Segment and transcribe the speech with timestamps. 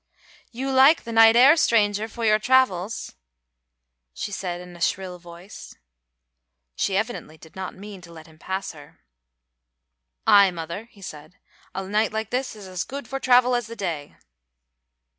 [0.51, 3.13] "You like the night air, stranger, for your travels,"
[4.15, 5.75] she said in a shrill voice.
[6.75, 9.01] She evidently did not mean to let him pass her.
[10.25, 11.35] "Ay, mother," he said,
[11.75, 14.15] "a night like this is as good for travel as the day."